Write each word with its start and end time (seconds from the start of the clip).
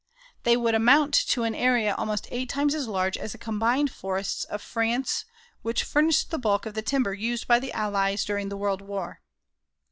They 0.45 0.57
would 0.57 0.73
amount 0.73 1.13
to 1.27 1.43
an 1.43 1.53
area 1.53 1.93
almost 1.93 2.27
eight 2.31 2.49
times 2.49 2.73
as 2.73 2.87
large 2.87 3.19
as 3.19 3.33
the 3.33 3.37
combined 3.37 3.91
forests 3.91 4.45
of 4.45 4.59
France 4.59 5.25
which 5.61 5.83
furnished 5.83 6.31
the 6.31 6.39
bulk 6.39 6.65
of 6.65 6.73
the 6.73 6.81
timber 6.81 7.13
used 7.13 7.47
by 7.47 7.59
the 7.59 7.71
Allies 7.71 8.25
during 8.25 8.49
the 8.49 8.57
World 8.57 8.81
War. 8.81 9.21